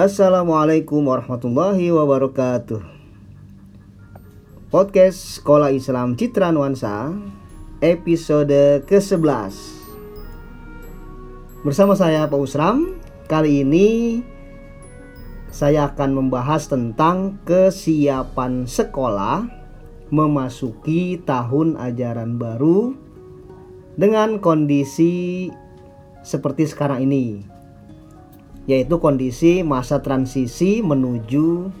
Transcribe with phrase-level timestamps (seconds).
[0.00, 2.80] Assalamualaikum warahmatullahi wabarakatuh.
[4.72, 7.12] Podcast Sekolah Islam Citra Nuansa
[7.84, 9.52] episode ke-11.
[11.68, 12.96] Bersama saya Pak Usram,
[13.28, 13.88] kali ini
[15.52, 19.52] saya akan membahas tentang kesiapan sekolah
[20.08, 22.96] memasuki tahun ajaran baru
[24.00, 25.52] dengan kondisi
[26.24, 27.59] seperti sekarang ini
[28.68, 31.72] yaitu kondisi masa transisi menuju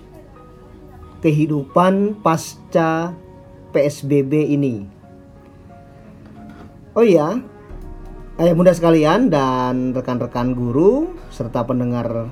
[1.20, 3.12] kehidupan pasca
[3.70, 4.88] PSBB ini.
[6.96, 7.38] Oh iya,
[8.40, 12.26] ayah bunda sekalian dan rekan-rekan guru serta pendengar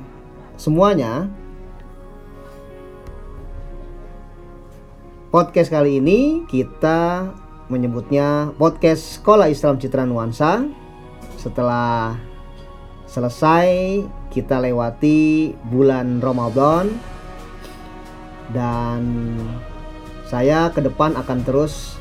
[0.59, 1.31] semuanya.
[5.29, 7.29] Podcast kali ini kita
[7.69, 10.65] menyebutnya podcast Sekolah Islam Citra Nuansa.
[11.37, 12.17] Setelah
[13.09, 16.93] selesai kita lewati bulan Ramadan.
[18.49, 19.35] Dan
[20.29, 21.97] saya ke depan akan terus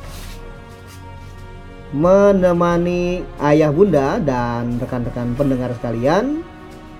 [1.95, 6.43] menemani ayah bunda dan rekan-rekan pendengar sekalian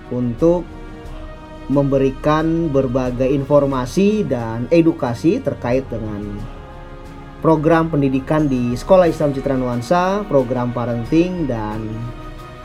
[0.08, 0.64] untuk
[1.68, 6.40] memberikan berbagai informasi dan edukasi terkait dengan
[7.44, 11.84] program pendidikan di Sekolah Islam Citra Nuansa, program parenting dan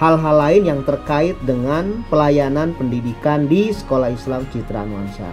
[0.03, 5.31] hal-hal lain yang terkait dengan pelayanan pendidikan di Sekolah Islam Citra Nuansa.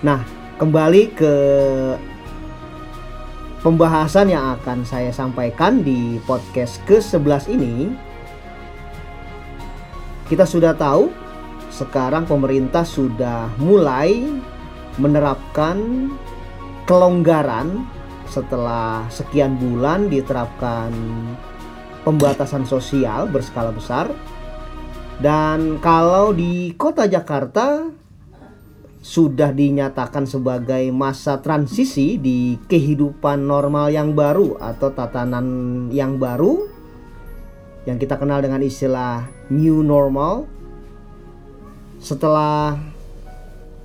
[0.00, 0.24] Nah,
[0.56, 1.34] kembali ke
[3.60, 7.92] pembahasan yang akan saya sampaikan di podcast ke-11 ini.
[10.32, 11.12] Kita sudah tahu
[11.68, 14.32] sekarang pemerintah sudah mulai
[14.96, 16.08] menerapkan
[16.88, 17.84] kelonggaran
[18.24, 20.88] setelah sekian bulan diterapkan
[22.06, 24.06] pembatasan sosial berskala besar.
[25.18, 27.90] Dan kalau di kota Jakarta
[29.02, 35.46] sudah dinyatakan sebagai masa transisi di kehidupan normal yang baru atau tatanan
[35.94, 36.66] yang baru
[37.86, 40.50] yang kita kenal dengan istilah new normal
[42.02, 42.74] setelah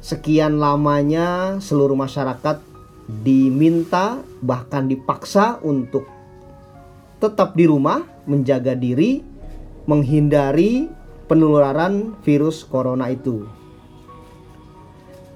[0.01, 2.57] sekian lamanya seluruh masyarakat
[3.05, 6.09] diminta bahkan dipaksa untuk
[7.21, 9.21] tetap di rumah, menjaga diri,
[9.85, 10.89] menghindari
[11.29, 13.45] penularan virus corona itu.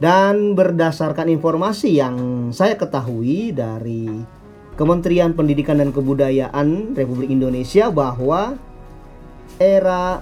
[0.02, 4.10] Dan berdasarkan informasi yang saya ketahui dari
[4.76, 8.60] Kementerian Pendidikan dan Kebudayaan Republik Indonesia bahwa
[9.56, 10.20] era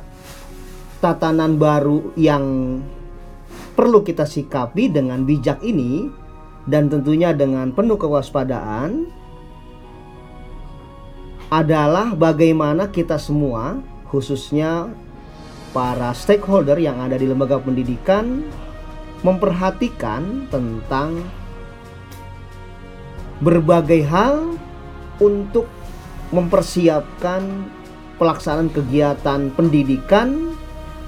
[1.01, 2.77] tatanan baru yang
[3.73, 6.05] perlu kita sikapi dengan bijak ini
[6.69, 9.09] dan tentunya dengan penuh kewaspadaan
[11.53, 13.77] adalah bagaimana kita semua,
[14.09, 14.89] khususnya
[15.69, 18.41] para stakeholder yang ada di lembaga pendidikan,
[19.21, 21.21] memperhatikan tentang
[23.37, 24.57] berbagai hal
[25.21, 25.69] untuk
[26.33, 27.69] mempersiapkan
[28.17, 30.57] pelaksanaan kegiatan pendidikan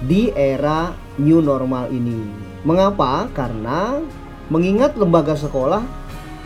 [0.05, 2.21] di era new normal ini.
[2.61, 3.33] Mengapa?
[3.33, 3.97] Karena
[4.53, 5.81] mengingat lembaga sekolah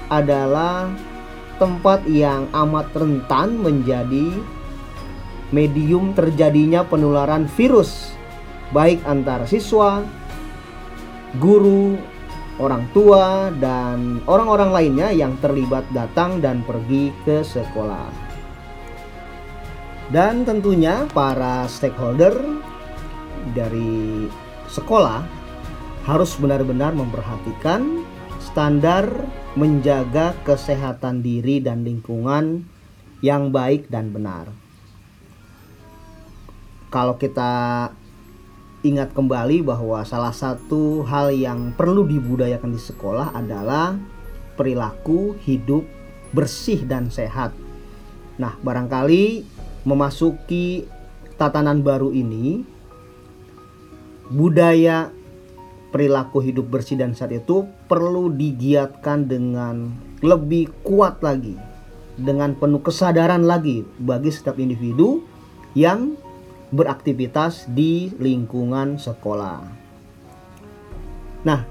[0.07, 0.87] adalah
[1.59, 4.31] tempat yang amat rentan menjadi
[5.51, 8.15] medium terjadinya penularan virus
[8.69, 10.05] baik antar siswa,
[11.41, 11.97] guru,
[12.61, 18.29] orang tua dan orang-orang lainnya yang terlibat datang dan pergi ke sekolah.
[20.09, 22.33] Dan tentunya para stakeholder
[23.53, 24.25] dari
[24.69, 25.21] sekolah
[26.09, 28.05] harus benar-benar memperhatikan
[28.49, 29.05] standar
[29.53, 32.65] menjaga kesehatan diri dan lingkungan
[33.21, 34.49] yang baik dan benar.
[36.89, 37.93] Kalau kita
[38.81, 43.93] ingat kembali bahwa salah satu hal yang perlu dibudayakan di sekolah adalah
[44.57, 45.85] perilaku hidup
[46.33, 47.53] bersih dan sehat.
[48.41, 49.45] Nah, barangkali
[49.85, 50.89] memasuki
[51.37, 52.65] tatanan baru ini
[54.33, 55.13] budaya
[55.89, 61.57] perilaku hidup bersih dan sehat itu perlu digiatkan dengan lebih kuat lagi
[62.19, 65.23] dengan penuh kesadaran lagi bagi setiap individu
[65.73, 66.19] yang
[66.69, 69.63] beraktivitas di lingkungan sekolah.
[71.47, 71.63] Nah,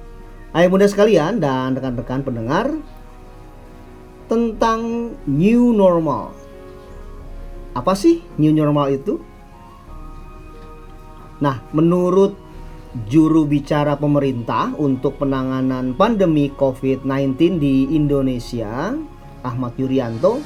[0.56, 2.67] ayah muda sekalian dan rekan-rekan pendengar
[4.26, 6.32] tentang new normal.
[7.76, 9.20] Apa sih new normal itu?
[11.38, 12.35] Nah, menurut
[13.08, 18.96] juru bicara pemerintah untuk penanganan pandemi COVID-19 di Indonesia,
[19.44, 20.40] Ahmad Yuryanto,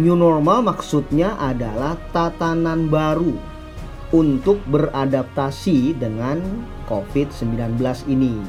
[0.00, 3.36] new normal maksudnya adalah tatanan baru
[4.16, 6.40] untuk beradaptasi dengan
[6.88, 7.76] COVID-19
[8.08, 8.40] ini.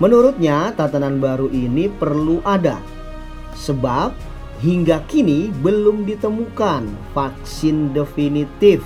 [0.00, 2.80] Menurutnya, tatanan baru ini perlu ada,
[3.52, 4.16] sebab
[4.64, 8.80] hingga kini belum ditemukan vaksin definitif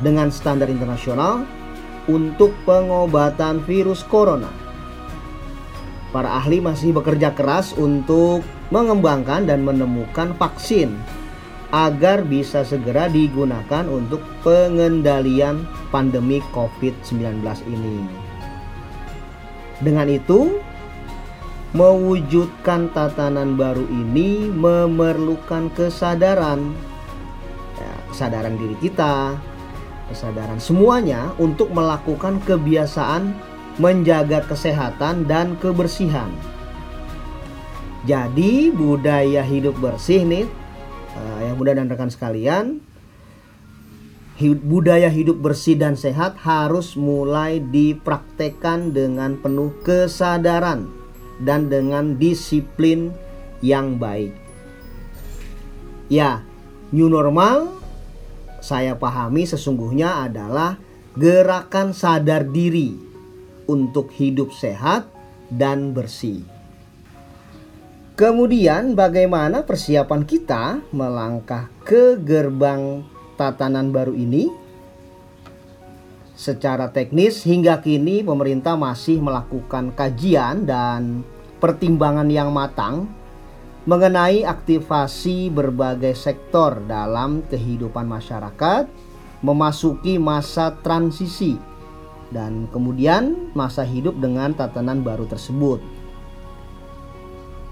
[0.00, 1.44] dengan standar internasional
[2.08, 4.48] untuk pengobatan virus corona.
[6.12, 10.92] Para ahli masih bekerja keras untuk mengembangkan dan menemukan vaksin
[11.72, 18.04] agar bisa segera digunakan untuk pengendalian pandemi COVID-19 ini.
[19.80, 20.60] Dengan itu,
[21.72, 26.76] mewujudkan tatanan baru ini memerlukan kesadaran,
[27.80, 29.40] ya, kesadaran diri kita,
[30.12, 33.32] kesadaran semuanya untuk melakukan kebiasaan
[33.80, 36.28] menjaga kesehatan dan kebersihan.
[38.04, 40.46] Jadi budaya hidup bersih nih,
[41.16, 42.82] uh, yang mudah dan rekan sekalian,
[44.50, 50.90] budaya hidup bersih dan sehat harus mulai dipraktekkan dengan penuh kesadaran
[51.46, 53.14] dan dengan disiplin
[53.62, 54.34] yang baik.
[56.10, 56.42] Ya,
[56.90, 57.81] new normal
[58.62, 60.78] saya pahami sesungguhnya adalah
[61.18, 62.94] gerakan sadar diri
[63.66, 65.10] untuk hidup sehat
[65.50, 66.46] dan bersih.
[68.14, 73.02] Kemudian bagaimana persiapan kita melangkah ke gerbang
[73.34, 74.46] tatanan baru ini
[76.38, 81.26] secara teknis hingga kini pemerintah masih melakukan kajian dan
[81.58, 83.10] pertimbangan yang matang
[83.82, 88.86] mengenai aktivasi berbagai sektor dalam kehidupan masyarakat
[89.42, 91.58] memasuki masa transisi
[92.30, 95.82] dan kemudian masa hidup dengan tatanan baru tersebut.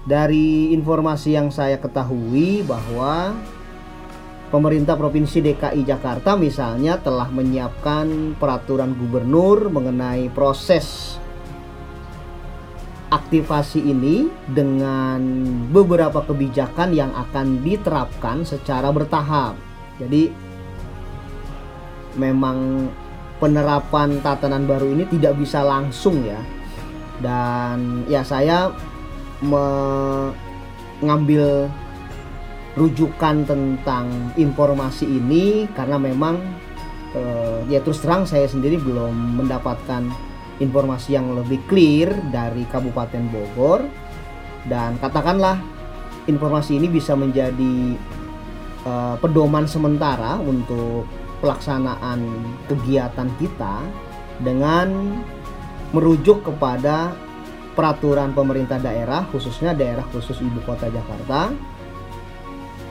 [0.01, 3.31] Dari informasi yang saya ketahui bahwa
[4.51, 11.15] pemerintah Provinsi DKI Jakarta misalnya telah menyiapkan peraturan gubernur mengenai proses
[13.11, 15.19] aktivasi ini dengan
[15.67, 19.59] beberapa kebijakan yang akan diterapkan secara bertahap.
[19.99, 20.31] Jadi
[22.15, 22.87] memang
[23.43, 26.39] penerapan tatanan baru ini tidak bisa langsung ya.
[27.19, 28.71] Dan ya saya
[29.43, 30.47] mengambil
[32.79, 36.39] rujukan tentang informasi ini karena memang
[37.11, 40.30] uh, ya terus terang saya sendiri belum mendapatkan
[40.61, 43.81] informasi yang lebih clear dari Kabupaten Bogor.
[44.61, 45.57] Dan katakanlah
[46.29, 47.97] informasi ini bisa menjadi
[48.85, 51.09] uh, pedoman sementara untuk
[51.41, 52.21] pelaksanaan
[52.69, 53.81] kegiatan kita
[54.45, 55.17] dengan
[55.91, 57.11] merujuk kepada
[57.73, 61.49] peraturan pemerintah daerah khususnya daerah khusus ibu kota Jakarta.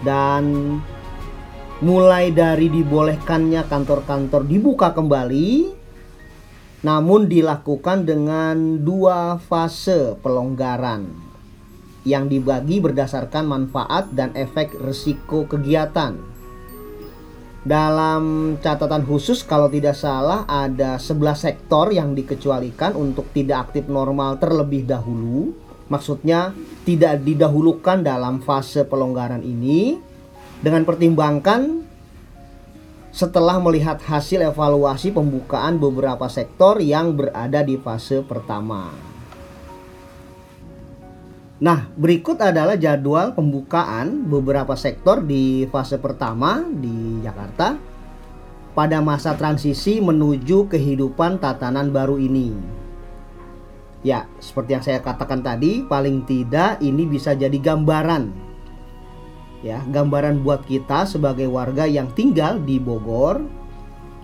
[0.03, 0.77] Dan
[1.81, 5.80] mulai dari dibolehkannya kantor-kantor dibuka kembali
[6.81, 11.09] namun dilakukan dengan dua fase pelonggaran
[12.09, 16.17] yang dibagi berdasarkan manfaat dan efek risiko kegiatan.
[17.61, 24.41] Dalam catatan khusus kalau tidak salah ada 11 sektor yang dikecualikan untuk tidak aktif normal
[24.41, 25.53] terlebih dahulu
[25.91, 26.57] maksudnya
[26.89, 30.01] tidak didahulukan dalam fase pelonggaran ini
[30.65, 31.90] dengan pertimbangkan
[33.11, 38.91] setelah melihat hasil evaluasi pembukaan beberapa sektor yang berada di fase pertama.
[41.61, 47.77] Nah, berikut adalah jadwal pembukaan beberapa sektor di fase pertama di Jakarta
[48.73, 52.57] pada masa transisi menuju kehidupan tatanan baru ini.
[54.01, 58.50] Ya, seperti yang saya katakan tadi, paling tidak ini bisa jadi gambaran.
[59.61, 63.45] Ya, gambaran buat kita sebagai warga yang tinggal di Bogor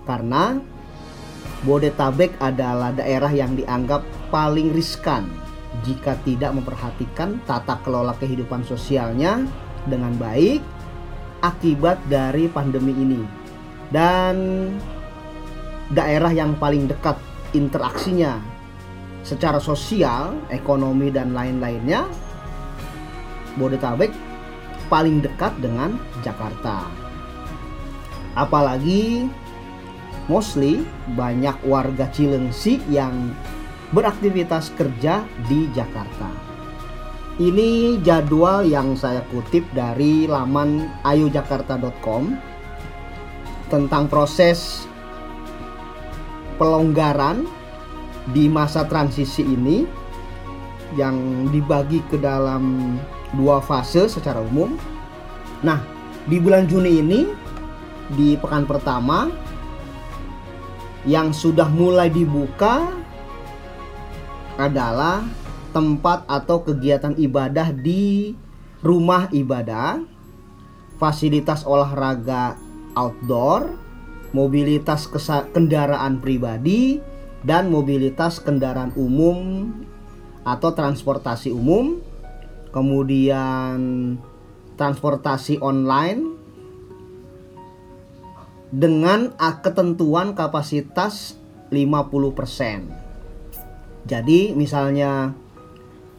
[0.09, 0.57] karena
[1.61, 4.01] Bodetabek adalah daerah yang dianggap
[4.33, 5.29] paling riskan
[5.85, 9.45] jika tidak memperhatikan tata kelola kehidupan sosialnya
[9.85, 10.65] dengan baik
[11.45, 13.23] akibat dari pandemi ini.
[13.93, 14.37] Dan
[15.93, 17.21] daerah yang paling dekat
[17.53, 18.41] interaksinya
[19.21, 22.09] secara sosial, ekonomi dan lain-lainnya
[23.59, 24.26] Bodetabek
[24.87, 26.87] paling dekat dengan Jakarta.
[28.37, 29.27] Apalagi
[30.29, 33.33] mostly banyak warga Cilengsi yang
[33.95, 36.29] beraktivitas kerja di Jakarta.
[37.37, 42.33] Ini jadwal yang saya kutip dari laman ayojakarta.com
[43.69, 44.89] tentang proses
[46.57, 47.45] pelonggaran
[48.33, 49.85] di masa transisi ini
[50.97, 52.97] yang dibagi ke dalam
[53.35, 54.79] dua fase secara umum.
[55.65, 55.83] Nah,
[56.29, 57.21] di bulan Juni ini
[58.15, 59.27] di pekan pertama
[61.07, 62.87] yang sudah mulai dibuka
[64.59, 65.27] adalah
[65.75, 68.33] tempat atau kegiatan ibadah di
[68.81, 70.03] rumah ibadah,
[70.97, 72.57] fasilitas olahraga
[72.97, 73.77] outdoor,
[74.33, 75.07] mobilitas
[75.53, 76.99] kendaraan pribadi,
[77.45, 79.71] dan mobilitas kendaraan umum
[80.43, 82.01] atau transportasi umum,
[82.77, 83.81] kemudian
[84.77, 86.37] transportasi online
[88.69, 89.33] dengan
[89.65, 91.41] ketentuan kapasitas
[91.73, 94.05] 50%.
[94.05, 95.33] Jadi misalnya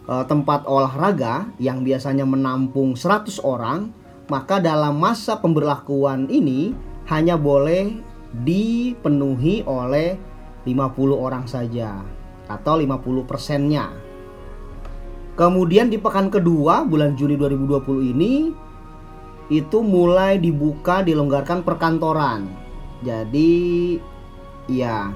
[0.09, 3.93] eh, tempat olahraga yang biasanya menampung 100 orang,
[4.25, 6.73] maka dalam masa pemberlakuan ini
[7.05, 8.01] hanya boleh
[8.33, 10.17] dipenuhi oleh
[10.65, 10.73] 50
[11.13, 12.01] orang saja
[12.49, 14.06] atau 50 persennya.
[15.38, 18.34] Kemudian di pekan kedua bulan Juni 2020 ini
[19.53, 22.50] itu mulai dibuka dilonggarkan perkantoran.
[23.06, 23.96] Jadi
[24.65, 25.13] ya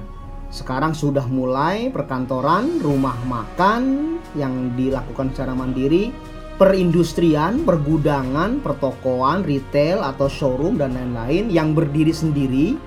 [0.52, 6.14] sekarang sudah mulai perkantoran, rumah makan yang dilakukan secara mandiri,
[6.54, 12.78] perindustrian, pergudangan, pertokoan, retail atau showroom dan lain-lain yang berdiri sendiri.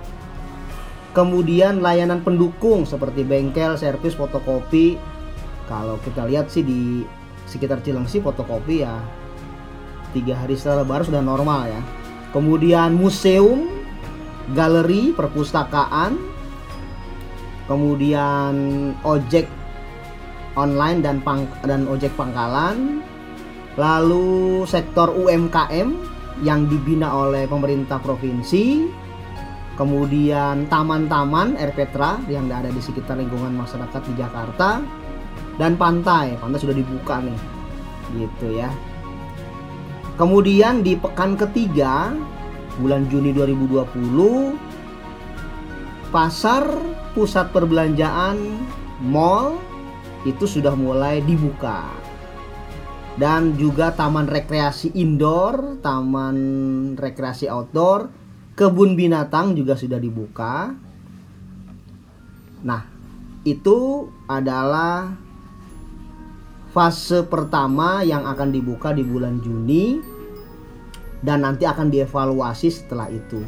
[1.12, 4.96] Kemudian layanan pendukung seperti bengkel, servis, fotokopi.
[5.66, 7.02] Kalau kita lihat sih di
[7.46, 8.98] sekitar Cilengsi fotokopi ya
[10.16, 11.82] tiga hari setelah lebaran sudah normal ya.
[12.32, 13.68] Kemudian museum,
[14.56, 16.16] galeri, perpustakaan,
[17.68, 18.56] kemudian
[19.04, 19.48] ojek
[20.56, 23.04] online dan pang dan ojek pangkalan,
[23.76, 25.96] lalu sektor UMKM
[26.44, 28.88] yang dibina oleh pemerintah provinsi,
[29.80, 34.84] kemudian taman-taman Erpetra yang ada di sekitar lingkungan masyarakat di Jakarta,
[35.56, 36.36] dan pantai.
[36.40, 37.40] Pantai sudah dibuka nih,
[38.16, 38.70] gitu ya.
[40.16, 42.16] Kemudian di pekan ketiga
[42.80, 44.56] bulan Juni 2020
[46.12, 46.64] pasar
[47.12, 48.40] pusat perbelanjaan
[49.04, 49.60] mall
[50.24, 51.84] itu sudah mulai dibuka
[53.16, 56.38] dan juga taman rekreasi indoor, taman
[57.00, 58.12] rekreasi outdoor,
[58.60, 60.76] kebun binatang juga sudah dibuka.
[62.64, 62.84] Nah,
[63.48, 65.16] itu adalah
[66.76, 69.96] fase pertama yang akan dibuka di bulan Juni
[71.24, 73.40] dan nanti akan dievaluasi setelah itu.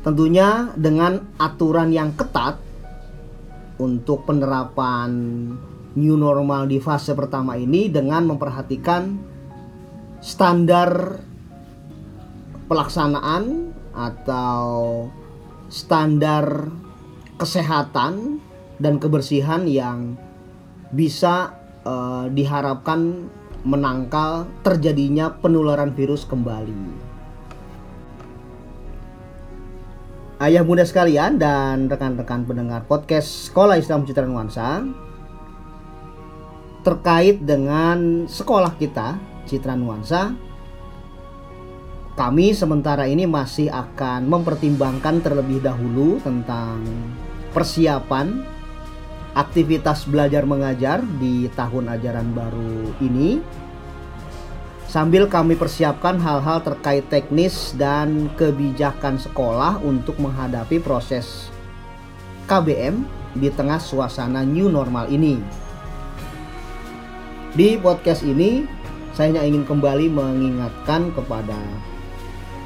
[0.00, 2.56] Tentunya dengan aturan yang ketat
[3.76, 5.12] untuk penerapan
[6.00, 9.20] new normal di fase pertama ini dengan memperhatikan
[10.24, 11.20] standar
[12.72, 15.04] pelaksanaan atau
[15.68, 16.72] standar
[17.36, 18.40] kesehatan
[18.80, 20.16] dan kebersihan yang
[20.88, 23.30] bisa uh, diharapkan
[23.62, 27.06] menangkal terjadinya penularan virus kembali.
[30.36, 34.84] Ayah bunda sekalian dan rekan-rekan pendengar podcast Sekolah Islam Citra Nuansa
[36.84, 39.16] terkait dengan sekolah kita
[39.48, 40.36] Citra Nuansa
[42.16, 46.80] kami sementara ini masih akan mempertimbangkan terlebih dahulu tentang
[47.52, 48.55] persiapan
[49.36, 53.44] aktivitas belajar mengajar di tahun ajaran baru ini
[54.88, 61.52] sambil kami persiapkan hal-hal terkait teknis dan kebijakan sekolah untuk menghadapi proses
[62.48, 63.04] KBM
[63.36, 65.36] di tengah suasana new normal ini.
[67.52, 68.64] Di podcast ini,
[69.12, 71.56] saya hanya ingin kembali mengingatkan kepada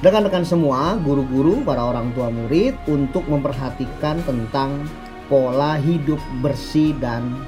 [0.04, 4.86] rekan-rekan semua, guru-guru, para orang tua murid untuk memperhatikan tentang
[5.30, 7.46] pola hidup bersih dan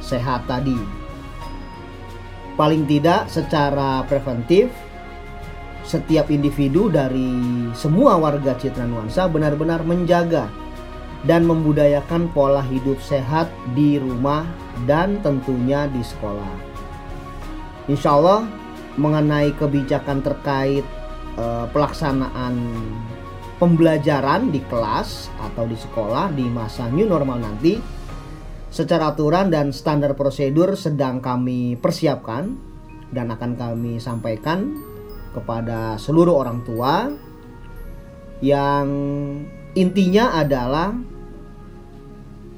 [0.00, 0.76] sehat tadi
[2.56, 4.72] paling tidak secara preventif
[5.84, 7.32] setiap individu dari
[7.72, 10.46] semua warga Citra Nuansa benar-benar menjaga
[11.26, 14.46] dan membudayakan pola hidup sehat di rumah
[14.88, 16.54] dan tentunya di sekolah.
[17.90, 18.46] Insya Allah
[18.96, 20.86] mengenai kebijakan terkait
[21.36, 22.54] eh, pelaksanaan
[23.60, 27.76] pembelajaran di kelas atau di sekolah di masa new normal nanti
[28.70, 32.54] Secara aturan dan standar prosedur sedang kami persiapkan
[33.10, 34.78] dan akan kami sampaikan
[35.34, 37.10] kepada seluruh orang tua
[38.38, 38.86] yang
[39.74, 40.94] intinya adalah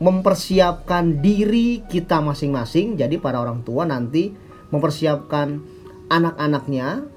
[0.04, 3.00] mempersiapkan diri kita masing-masing.
[3.00, 4.36] Jadi para orang tua nanti
[4.68, 5.64] mempersiapkan
[6.12, 7.08] anak-anaknya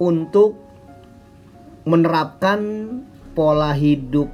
[0.00, 0.56] untuk
[1.84, 2.60] menerapkan
[3.38, 4.26] pola hidup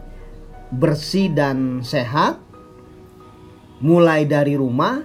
[0.73, 2.41] bersih dan sehat
[3.85, 5.05] mulai dari rumah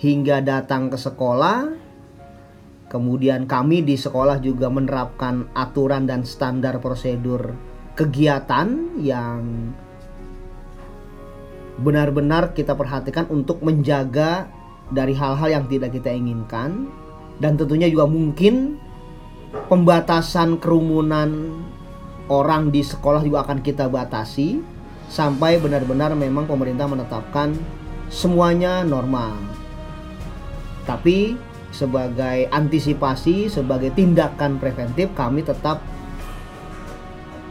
[0.00, 1.84] hingga datang ke sekolah.
[2.88, 7.52] Kemudian kami di sekolah juga menerapkan aturan dan standar prosedur
[7.92, 9.74] kegiatan yang
[11.76, 14.48] benar-benar kita perhatikan untuk menjaga
[14.88, 16.88] dari hal-hal yang tidak kita inginkan
[17.36, 18.80] dan tentunya juga mungkin
[19.68, 21.60] pembatasan kerumunan
[22.26, 24.58] orang di sekolah juga akan kita batasi
[25.06, 27.54] sampai benar-benar memang pemerintah menetapkan
[28.10, 29.34] semuanya normal.
[30.86, 31.34] Tapi
[31.74, 35.82] sebagai antisipasi, sebagai tindakan preventif kami tetap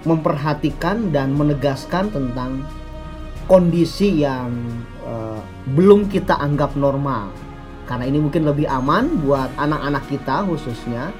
[0.06, 2.64] memperhatikan dan menegaskan tentang
[3.46, 4.54] kondisi yang
[5.06, 5.42] uh,
[5.74, 7.34] belum kita anggap normal.
[7.86, 11.14] Karena ini mungkin lebih aman buat anak-anak kita khususnya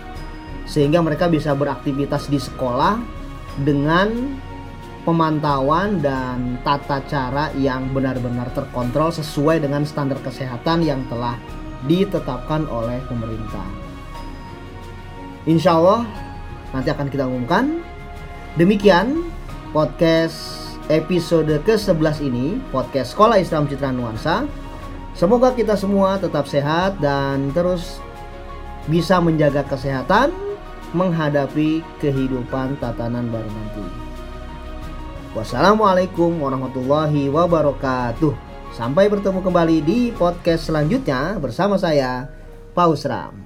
[0.66, 2.98] sehingga mereka bisa beraktivitas di sekolah
[3.64, 4.36] dengan
[5.06, 11.38] pemantauan dan tata cara yang benar-benar terkontrol sesuai dengan standar kesehatan yang telah
[11.86, 13.64] ditetapkan oleh pemerintah.
[15.46, 16.10] Insya Allah
[16.74, 17.86] nanti akan kita umumkan.
[18.58, 19.30] Demikian
[19.70, 24.50] podcast episode ke-11 ini, podcast Sekolah Islam Citra Nuansa.
[25.14, 28.02] Semoga kita semua tetap sehat dan terus
[28.90, 30.45] bisa menjaga kesehatan
[30.96, 33.86] menghadapi kehidupan tatanan baru nanti.
[35.36, 38.32] Wassalamualaikum warahmatullahi wabarakatuh.
[38.72, 42.32] Sampai bertemu kembali di podcast selanjutnya bersama saya,
[42.72, 43.45] Paus Ram.